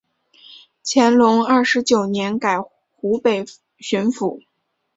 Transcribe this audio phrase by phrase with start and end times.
[0.83, 2.57] 乾隆二十九年改
[2.95, 3.45] 湖北
[3.77, 4.41] 巡抚。